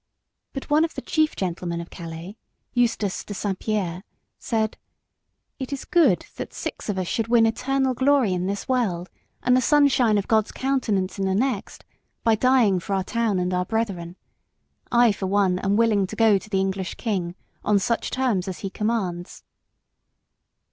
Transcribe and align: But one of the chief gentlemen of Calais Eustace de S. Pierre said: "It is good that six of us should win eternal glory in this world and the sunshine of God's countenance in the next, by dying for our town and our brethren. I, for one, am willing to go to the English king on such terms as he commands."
But 0.53 0.67
one 0.71 0.83
of 0.83 0.95
the 0.95 1.01
chief 1.03 1.35
gentlemen 1.35 1.79
of 1.79 1.91
Calais 1.91 2.35
Eustace 2.73 3.23
de 3.23 3.35
S. 3.35 3.45
Pierre 3.59 4.01
said: 4.39 4.75
"It 5.59 5.71
is 5.71 5.85
good 5.85 6.25
that 6.37 6.55
six 6.55 6.89
of 6.89 6.97
us 6.97 7.05
should 7.05 7.27
win 7.27 7.45
eternal 7.45 7.93
glory 7.93 8.33
in 8.33 8.47
this 8.47 8.67
world 8.67 9.11
and 9.43 9.55
the 9.55 9.61
sunshine 9.61 10.17
of 10.17 10.27
God's 10.27 10.51
countenance 10.51 11.19
in 11.19 11.25
the 11.25 11.35
next, 11.35 11.85
by 12.23 12.33
dying 12.33 12.79
for 12.79 12.95
our 12.95 13.03
town 13.03 13.37
and 13.37 13.53
our 13.53 13.63
brethren. 13.63 14.15
I, 14.91 15.11
for 15.11 15.27
one, 15.27 15.59
am 15.59 15.75
willing 15.75 16.07
to 16.07 16.15
go 16.15 16.39
to 16.39 16.49
the 16.49 16.59
English 16.59 16.95
king 16.95 17.35
on 17.63 17.77
such 17.77 18.09
terms 18.09 18.47
as 18.47 18.61
he 18.61 18.71
commands." 18.71 19.43